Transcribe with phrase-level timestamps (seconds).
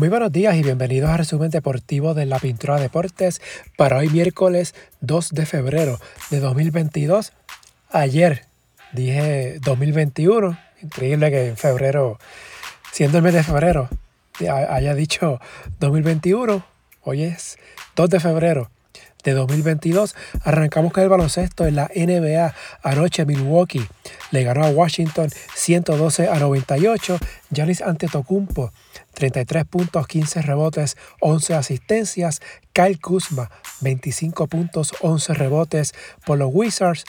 [0.00, 3.42] Muy buenos días y bienvenidos al resumen deportivo de la Pintura Deportes
[3.76, 7.34] para hoy miércoles 2 de febrero de 2022.
[7.90, 8.46] Ayer
[8.94, 12.18] dije 2021, increíble que en febrero,
[12.92, 13.90] siendo el mes de febrero,
[14.48, 15.38] haya dicho
[15.80, 16.64] 2021,
[17.02, 17.58] hoy es
[17.94, 18.70] 2 de febrero
[19.22, 20.14] de 2022.
[20.42, 22.54] Arrancamos con el baloncesto en la NBA.
[22.82, 23.86] Anoche Milwaukee
[24.30, 27.18] le ganó a Washington 112 a 98.
[27.50, 28.72] Giannis Antetokounmpo
[29.14, 32.40] 33 puntos, 15 rebotes, 11 asistencias.
[32.72, 35.94] Kyle Kuzma 25 puntos, 11 rebotes
[36.24, 37.04] por los Wizards.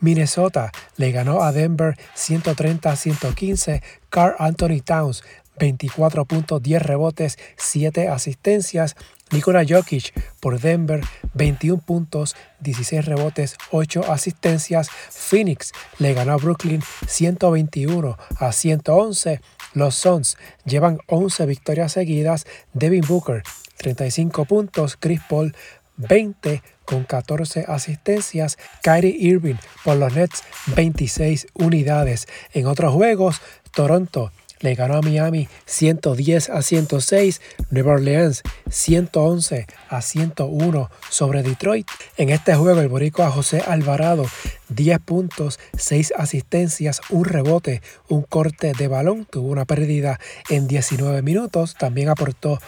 [0.00, 3.82] Minnesota le ganó a Denver 130 a 115.
[4.10, 5.24] Carl Anthony Towns
[5.58, 8.96] 24 puntos, 10 rebotes, 7 asistencias.
[9.30, 11.02] Nikola Jokic por Denver,
[11.34, 14.88] 21 puntos, 16 rebotes, 8 asistencias.
[15.10, 19.40] Phoenix le ganó a Brooklyn 121 a 111.
[19.74, 22.46] Los Suns llevan 11 victorias seguidas.
[22.72, 23.42] Devin Booker,
[23.76, 24.96] 35 puntos.
[24.98, 25.54] Chris Paul,
[25.98, 28.56] 20 con 14 asistencias.
[28.82, 30.42] Kyrie Irving por los Nets,
[30.74, 32.26] 26 unidades.
[32.54, 40.02] En otros juegos, Toronto le ganó a Miami 110 a 106, Nueva Orleans 111 a
[40.02, 41.86] 101 sobre Detroit.
[42.16, 44.26] En este juego el boricua José Alvarado
[44.68, 50.18] 10 puntos, 6 asistencias, un rebote, un corte de balón, tuvo una pérdida
[50.50, 52.58] en 19 minutos, también aportó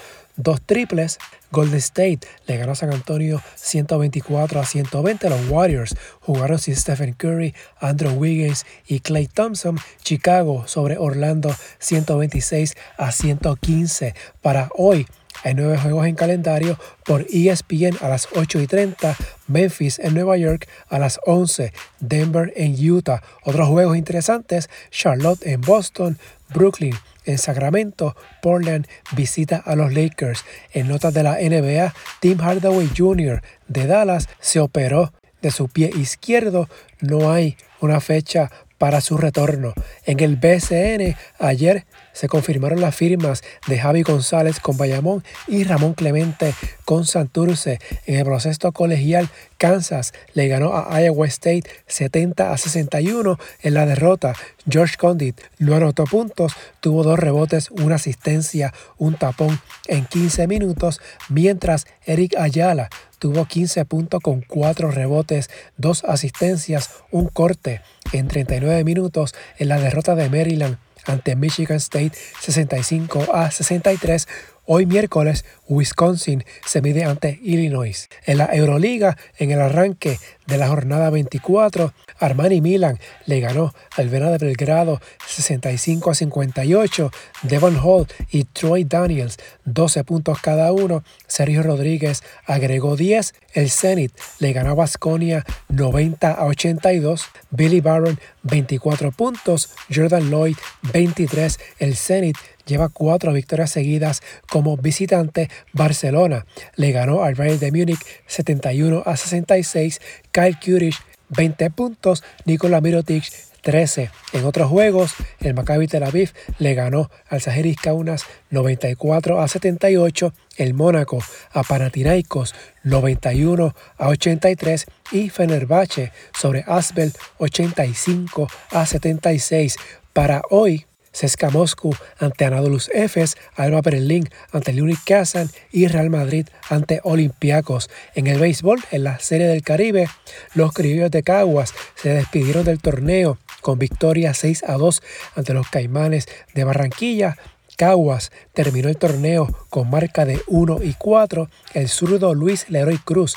[0.42, 1.18] dos triples.
[1.52, 5.30] Golden State le ganó a San Antonio 124 a 120.
[5.30, 9.78] Los Warriors jugaron sin Stephen Curry, Andrew Wiggins y Clay Thompson.
[10.02, 14.14] Chicago sobre Orlando 126 a 115.
[14.42, 15.06] Para hoy
[15.42, 20.36] hay nueve juegos en calendario por ESPN a las 8 y 30, Memphis en Nueva
[20.36, 23.22] York a las 11, Denver en Utah.
[23.44, 26.18] Otros juegos interesantes, Charlotte en Boston,
[26.50, 30.44] Brooklyn en Sacramento, Portland visita a los Lakers.
[30.72, 33.42] En notas de la NBA, Tim Hardaway Jr.
[33.68, 36.68] de Dallas se operó de su pie izquierdo.
[37.00, 38.50] No hay una fecha
[38.80, 39.74] para su retorno.
[40.06, 45.94] En el BCN ayer se confirmaron las firmas de Javi González con Bayamón y Ramón
[45.94, 46.54] Clemente
[46.84, 47.78] con Santurce.
[48.06, 49.28] En el proceso colegial,
[49.58, 54.34] Kansas le ganó a Iowa State 70 a 61 en la derrota.
[54.68, 61.00] George Condit no anotó puntos, tuvo dos rebotes, una asistencia, un tapón en 15 minutos,
[61.28, 67.82] mientras Eric Ayala tuvo 15 puntos con 4 rebotes, 2 asistencias, un corte
[68.12, 74.28] en 39 minutos en la derrota de Maryland ante Michigan State 65 a 63
[74.66, 78.08] Hoy miércoles, Wisconsin se mide ante Illinois.
[78.26, 84.08] En la Euroliga, en el arranque de la jornada 24, Armani Milan le ganó al
[84.08, 87.10] Verano de Belgrado 65 a 58.
[87.42, 91.02] Devon Hall y Troy Daniels 12 puntos cada uno.
[91.26, 93.34] Sergio Rodríguez agregó 10.
[93.54, 97.26] El Zenit le ganó a Basconia 90 a 82.
[97.50, 99.70] Billy Barron 24 puntos.
[99.92, 100.56] Jordan Lloyd
[100.92, 101.58] 23.
[101.78, 105.50] El Zenit lleva cuatro victorias seguidas como visitante.
[105.72, 110.00] Barcelona le ganó al Bayern de Múnich 71 a 66.
[110.32, 110.94] Kyle Kuric
[111.30, 112.22] 20 puntos.
[112.44, 113.24] Nikola Mirotic
[113.60, 114.10] 13.
[114.32, 120.32] En otros juegos, el Maccabi Tel Aviv le ganó al Sajeris Kaunas 94 a 78,
[120.56, 121.22] el Mónaco
[121.52, 122.54] a Panathinaikos
[122.84, 129.76] 91 a 83 y Fenerbahce sobre Asbel 85 a 76.
[130.12, 136.46] Para hoy, Cesca Moscú ante Anadolus Efes, Alba Berlín ante Lunik Kazan y Real Madrid
[136.68, 137.90] ante Olympiacos.
[138.14, 140.08] En el béisbol, en la Serie del Caribe,
[140.54, 145.02] los criollos de Caguas se despidieron del torneo con victoria 6 a 2
[145.36, 147.36] ante los Caimanes de Barranquilla.
[147.76, 151.48] Caguas terminó el torneo con marca de 1 y 4.
[151.74, 153.36] El zurdo Luis Leroy Cruz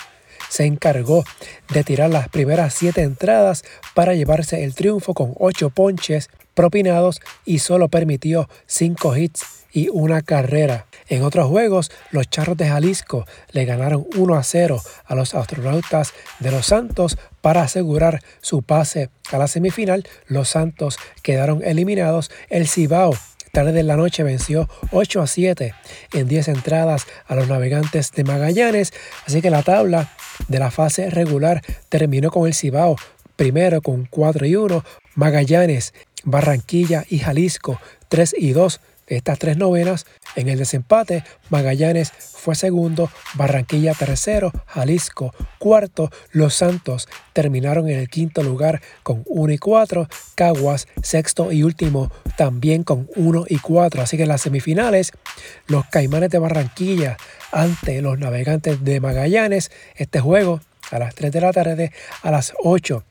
[0.53, 1.23] se encargó
[1.73, 3.63] de tirar las primeras siete entradas
[3.95, 9.41] para llevarse el triunfo con ocho ponches propinados y solo permitió cinco hits
[9.71, 10.85] y una carrera.
[11.09, 16.13] En otros juegos, los Charros de Jalisco le ganaron 1 a 0 a los astronautas
[16.37, 20.07] de los Santos para asegurar su pase a la semifinal.
[20.27, 22.29] Los Santos quedaron eliminados.
[22.49, 23.15] El Cibao
[23.53, 25.75] tarde de la noche venció 8 a 7
[26.13, 28.93] en 10 entradas a los navegantes de Magallanes.
[29.27, 30.09] Así que la tabla
[30.47, 32.95] de la fase regular terminó con el Cibao
[33.35, 34.83] primero con 4 y 1,
[35.13, 37.79] Magallanes, Barranquilla y Jalisco
[38.09, 40.05] 3 y 2 de estas tres novenas.
[40.35, 48.09] En el desempate, Magallanes fue segundo, Barranquilla tercero, Jalisco cuarto, Los Santos terminaron en el
[48.09, 54.01] quinto lugar con 1 y 4, Caguas sexto y último también con 1 y 4.
[54.01, 55.13] Así que en las semifinales,
[55.67, 57.17] los Caimanes de Barranquilla
[57.51, 60.59] ante los Navegantes de Magallanes, este juego
[60.91, 61.91] a las 3 de la tarde,
[62.21, 63.03] a las 8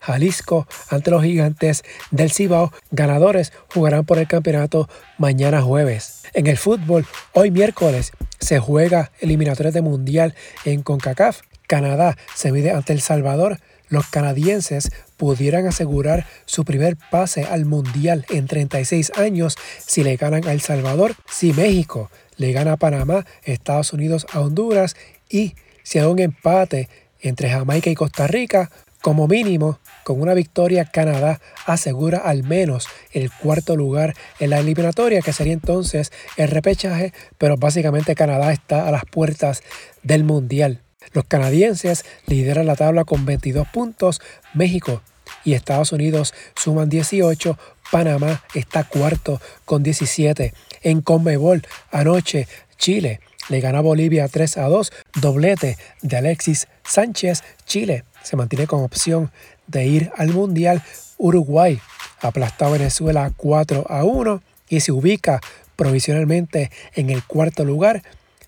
[0.00, 2.72] Jalisco ante los gigantes del Cibao.
[2.90, 6.22] Ganadores jugarán por el campeonato mañana jueves.
[6.34, 10.34] En el fútbol, hoy miércoles se juega eliminatorias de mundial
[10.64, 11.40] en CONCACAF.
[11.66, 13.58] Canadá se mide ante El Salvador.
[13.88, 20.46] Los canadienses pudieran asegurar su primer pase al mundial en 36 años si le ganan
[20.46, 21.14] a El Salvador.
[21.30, 24.96] Si México le gana a Panamá, Estados Unidos a Honduras
[25.28, 26.88] y si hay un empate
[27.20, 28.70] entre Jamaica y Costa Rica,
[29.02, 35.20] como mínimo, con una victoria, Canadá asegura al menos el cuarto lugar en la eliminatoria,
[35.20, 39.62] que sería entonces el repechaje, pero básicamente Canadá está a las puertas
[40.02, 40.82] del Mundial.
[41.12, 44.20] Los canadienses lideran la tabla con 22 puntos,
[44.54, 45.02] México
[45.44, 47.58] y Estados Unidos suman 18,
[47.90, 50.52] Panamá está cuarto con 17.
[50.82, 52.46] En Conmebol anoche
[52.76, 58.66] Chile le gana a Bolivia 3 a 2, doblete de Alexis Sánchez, Chile se mantiene
[58.66, 59.30] con opción
[59.66, 60.82] de ir al Mundial.
[61.18, 61.80] Uruguay
[62.20, 65.40] aplastó a Venezuela 4 a 1 y se ubica
[65.76, 68.02] provisionalmente en el cuarto lugar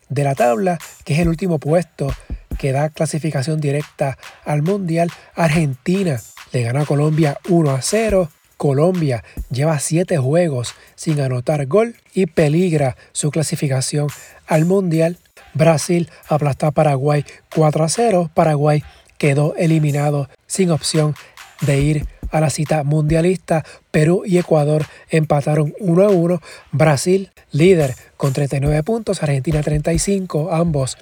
[0.08, 2.12] de la tabla, que es el último puesto
[2.58, 5.10] que da clasificación directa al Mundial.
[5.34, 6.20] Argentina
[6.52, 8.30] le gana a Colombia 1 a 0.
[8.56, 14.08] Colombia lleva 7 juegos sin anotar gol y peligra su clasificación
[14.46, 15.18] al Mundial.
[15.54, 17.24] Brasil aplasta a Paraguay
[17.54, 18.30] 4 a 0.
[18.34, 18.82] Paraguay
[19.18, 21.14] quedó eliminado sin opción
[21.60, 23.64] de ir a la cita mundialista.
[23.90, 26.40] Perú y Ecuador empataron 1 a 1.
[26.72, 30.52] Brasil, líder con 39 puntos, Argentina 35.
[30.52, 30.96] Ambos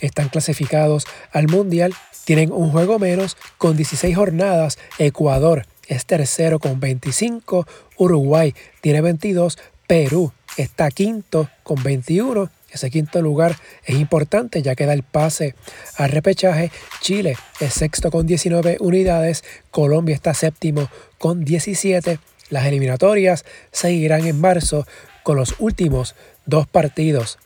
[0.00, 1.94] están clasificados al mundial.
[2.24, 4.78] Tienen un juego menos con 16 jornadas.
[4.98, 7.66] Ecuador es tercero con 25.
[7.96, 9.58] Uruguay tiene 22.
[9.86, 15.54] Perú está quinto con 21 ese quinto lugar es importante ya que da el pase
[15.96, 16.72] al repechaje.
[17.00, 19.44] Chile es sexto con 19 unidades.
[19.70, 22.18] Colombia está séptimo con 17.
[22.50, 24.86] Las eliminatorias seguirán en marzo
[25.22, 26.16] con los últimos
[26.46, 27.38] dos partidos.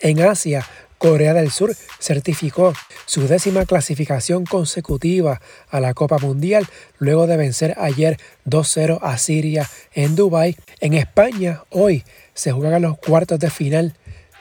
[0.00, 0.64] En Asia,
[0.98, 2.72] Corea del Sur certificó
[3.04, 6.66] su décima clasificación consecutiva a la Copa Mundial
[6.98, 10.56] luego de vencer ayer 2-0 a Siria en Dubái.
[10.80, 12.04] En España, hoy
[12.34, 13.94] se juegan los cuartos de final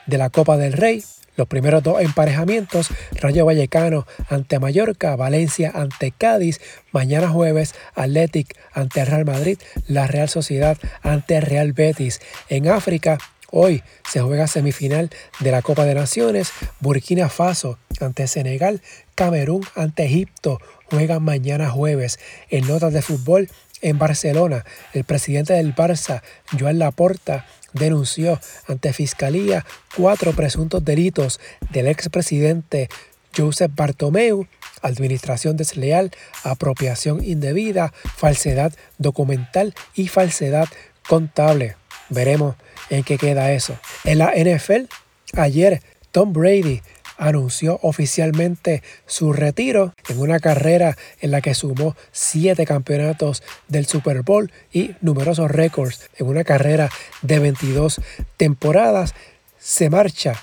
[0.05, 1.03] de la Copa del Rey.
[1.37, 6.61] Los primeros dos emparejamientos, Rayo Vallecano ante Mallorca, Valencia ante Cádiz,
[6.93, 12.21] mañana jueves, Athletic ante Real Madrid, la Real Sociedad ante Real Betis.
[12.47, 13.17] En África,
[13.51, 15.09] hoy se juega semifinal
[15.41, 18.81] de la Copa de Naciones, Burkina Faso ante Senegal,
[19.13, 22.17] Camerún ante Egipto, juegan mañana jueves.
[22.49, 23.49] En notas de fútbol,
[23.85, 26.23] en Barcelona, el presidente del Barça,
[26.59, 29.63] Joan Laporta, denunció ante Fiscalía
[29.95, 31.39] cuatro presuntos delitos
[31.69, 32.89] del expresidente
[33.37, 34.47] Joseph Bartomeu,
[34.81, 36.09] administración desleal,
[36.43, 40.67] apropiación indebida, falsedad documental y falsedad
[41.07, 41.75] contable.
[42.09, 42.55] Veremos
[42.89, 43.77] en qué queda eso.
[44.03, 44.85] En la NFL,
[45.33, 46.81] ayer Tom Brady
[47.17, 54.23] anunció oficialmente su retiro en una carrera en la que sumó siete campeonatos del Super
[54.23, 56.89] Bowl y numerosos récords en una carrera
[57.21, 58.01] de 22
[58.37, 59.13] temporadas.
[59.57, 60.33] Se marcha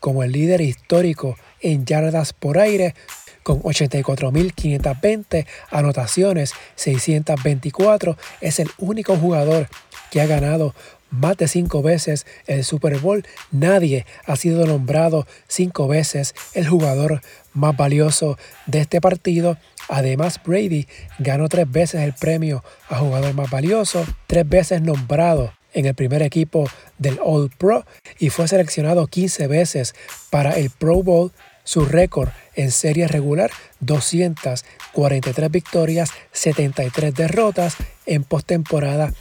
[0.00, 2.94] como el líder histórico en yardas por aire
[3.42, 8.16] con 84.520 anotaciones, 624.
[8.40, 9.68] Es el único jugador
[10.10, 10.74] que ha ganado
[11.14, 13.24] más de cinco veces el Super Bowl.
[13.50, 17.20] Nadie ha sido nombrado cinco veces el jugador
[17.52, 19.56] más valioso de este partido.
[19.88, 20.86] Además, Brady
[21.18, 26.22] ganó tres veces el premio a jugador más valioso, tres veces nombrado en el primer
[26.22, 26.68] equipo
[26.98, 27.84] del All Pro
[28.18, 29.94] y fue seleccionado 15 veces
[30.30, 31.32] para el Pro Bowl.
[31.66, 37.76] Su récord en serie regular, 243 victorias, 73 derrotas.
[38.04, 39.14] En postemporada,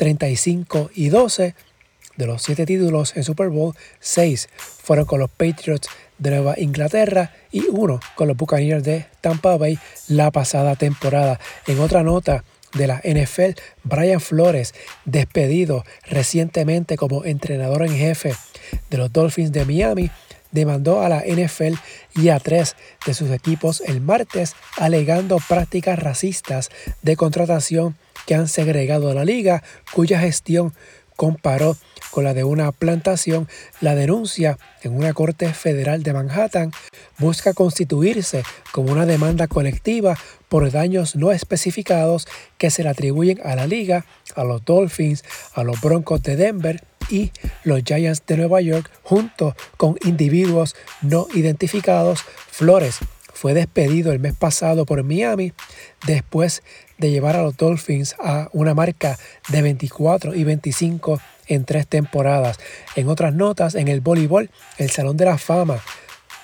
[0.00, 1.54] 35 y 12
[2.16, 7.34] de los 7 títulos en Super Bowl, 6 fueron con los Patriots de Nueva Inglaterra
[7.52, 9.78] y 1 con los Buccaneers de Tampa Bay
[10.08, 11.38] la pasada temporada.
[11.66, 14.72] En otra nota de la NFL, Brian Flores,
[15.04, 18.34] despedido recientemente como entrenador en jefe
[18.88, 20.10] de los Dolphins de Miami,
[20.50, 21.74] demandó a la NFL
[22.14, 26.70] y a tres de sus equipos el martes alegando prácticas racistas
[27.02, 27.96] de contratación
[28.26, 29.62] que han segregado a la liga,
[29.92, 30.72] cuya gestión
[31.20, 31.76] comparó
[32.10, 33.46] con la de una plantación,
[33.82, 36.72] la denuncia en una corte federal de Manhattan
[37.18, 40.16] busca constituirse como una demanda colectiva
[40.48, 45.22] por daños no especificados que se le atribuyen a la liga, a los Dolphins,
[45.52, 47.32] a los Broncos de Denver y
[47.64, 52.20] los Giants de Nueva York junto con individuos no identificados.
[52.50, 52.98] Flores
[53.34, 55.52] fue despedido el mes pasado por Miami
[56.06, 56.62] después
[57.00, 62.58] de llevar a los Dolphins a una marca de 24 y 25 en tres temporadas.
[62.94, 65.82] En otras notas, en el voleibol, el Salón de la Fama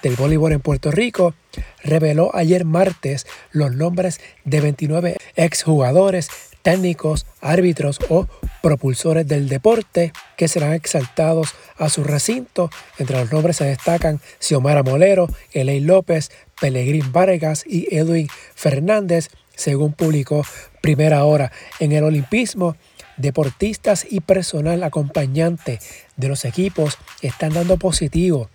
[0.03, 1.35] del Voleibol en Puerto Rico
[1.83, 6.29] reveló ayer martes los nombres de 29 exjugadores,
[6.63, 8.27] técnicos, árbitros o
[8.63, 12.71] propulsores del deporte que serán exaltados a su recinto.
[12.99, 19.93] Entre los nombres se destacan Xiomara Molero, Eley López, Pelegrín Vargas y Edwin Fernández, según
[19.93, 20.47] publicó
[20.81, 21.51] Primera Hora.
[21.81, 22.77] En el olimpismo,
[23.17, 25.81] deportistas y personal acompañante
[26.17, 28.49] de los equipos están dando positivo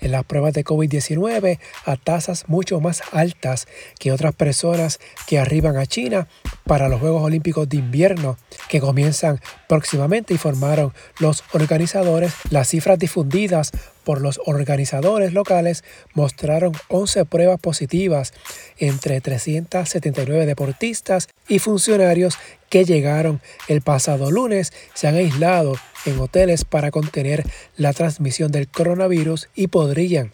[0.00, 3.66] en las pruebas de COVID-19 a tasas mucho más altas
[3.98, 6.28] que otras personas que arriban a China
[6.64, 8.36] para los Juegos Olímpicos de Invierno
[8.68, 12.32] que comienzan próximamente y formaron los organizadores.
[12.50, 13.72] Las cifras difundidas
[14.08, 15.84] por los organizadores locales
[16.14, 18.32] mostraron 11 pruebas positivas
[18.78, 22.38] entre 379 deportistas y funcionarios
[22.70, 25.74] que llegaron el pasado lunes se han aislado
[26.06, 27.44] en hoteles para contener
[27.76, 30.32] la transmisión del coronavirus y podrían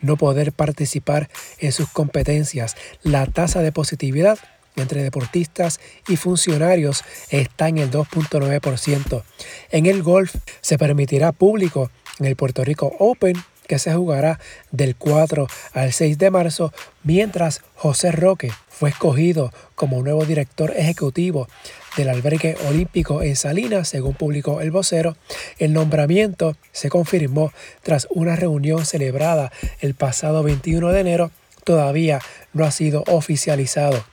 [0.00, 1.28] no poder participar
[1.58, 2.76] en sus competencias.
[3.02, 4.38] La tasa de positividad
[4.76, 9.24] entre deportistas y funcionarios está en el 2.9%.
[9.72, 14.38] En el golf se permitirá público en el Puerto Rico Open que se jugará
[14.70, 21.48] del 4 al 6 de marzo, mientras José Roque fue escogido como nuevo director ejecutivo
[21.96, 25.16] del albergue olímpico en Salinas, según publicó el vocero.
[25.58, 31.30] El nombramiento se confirmó tras una reunión celebrada el pasado 21 de enero.
[31.64, 32.20] Todavía
[32.52, 34.04] no ha sido oficializado.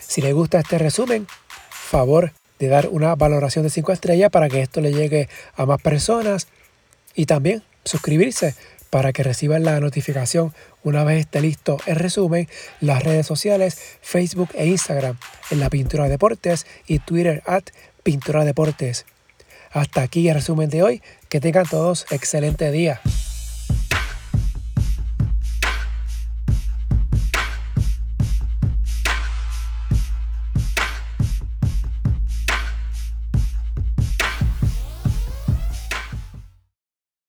[0.00, 1.26] Si le gusta este resumen,
[1.70, 5.80] favor de dar una valoración de 5 estrellas para que esto le llegue a más
[5.80, 6.46] personas
[7.14, 8.54] y también suscribirse
[8.90, 10.52] para que reciban la notificación
[10.82, 12.48] una vez esté listo el resumen,
[12.80, 15.16] las redes sociales, Facebook e Instagram
[15.50, 17.64] en la Pintura Deportes y Twitter at
[18.02, 19.06] Pintura Deportes.
[19.70, 21.02] Hasta aquí el resumen de hoy.
[21.28, 23.00] Que tengan todos excelente día.